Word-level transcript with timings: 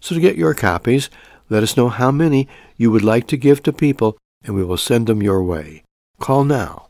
So 0.00 0.14
to 0.14 0.20
get 0.20 0.36
your 0.36 0.54
copies, 0.54 1.08
let 1.48 1.62
us 1.62 1.76
know 1.76 1.88
how 1.88 2.10
many 2.10 2.48
you 2.76 2.90
would 2.90 3.04
like 3.04 3.26
to 3.28 3.36
give 3.36 3.62
to 3.62 3.72
people, 3.72 4.18
and 4.44 4.54
we 4.54 4.64
will 4.64 4.76
send 4.76 5.06
them 5.06 5.22
your 5.22 5.42
way. 5.42 5.82
Call 6.18 6.44
now, 6.44 6.88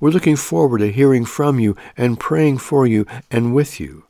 We're 0.00 0.10
looking 0.10 0.36
forward 0.36 0.78
to 0.78 0.90
hearing 0.90 1.24
from 1.24 1.60
you 1.60 1.76
and 1.96 2.18
praying 2.18 2.58
for 2.58 2.86
you 2.86 3.06
and 3.30 3.54
with 3.54 3.78
you. 3.78 4.04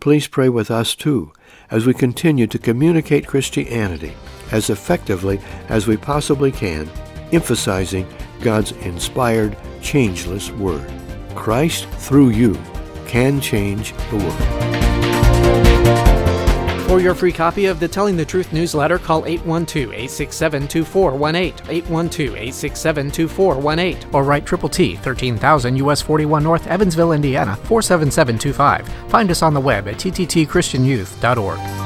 Please 0.00 0.28
pray 0.28 0.48
with 0.48 0.70
us 0.70 0.94
too 0.94 1.32
as 1.70 1.86
we 1.86 1.94
continue 1.94 2.46
to 2.46 2.58
communicate 2.58 3.26
Christianity 3.26 4.14
as 4.54 4.70
effectively 4.70 5.38
as 5.68 5.86
we 5.88 5.96
possibly 5.96 6.52
can, 6.52 6.88
emphasizing 7.32 8.06
God's 8.40 8.70
inspired, 8.72 9.56
changeless 9.82 10.50
Word. 10.52 10.88
Christ, 11.34 11.88
through 11.88 12.28
you, 12.30 12.56
can 13.06 13.40
change 13.40 13.92
the 14.10 14.16
world. 14.16 14.38
For 16.86 17.00
your 17.00 17.14
free 17.14 17.32
copy 17.32 17.66
of 17.66 17.80
the 17.80 17.88
Telling 17.88 18.16
the 18.16 18.24
Truth 18.24 18.52
newsletter, 18.52 18.98
call 18.98 19.22
812-867-2418, 19.22 21.54
812-867-2418, 21.82 24.14
or 24.14 24.22
write 24.22 24.46
Triple 24.46 24.68
T, 24.68 24.94
13,000 24.94 25.76
US 25.78 26.00
41 26.00 26.44
North, 26.44 26.68
Evansville, 26.68 27.10
Indiana, 27.10 27.56
47725. 27.64 28.88
Find 29.10 29.32
us 29.32 29.42
on 29.42 29.54
the 29.54 29.60
web 29.60 29.88
at 29.88 29.96
tttchristianyouth.org. 29.96 31.83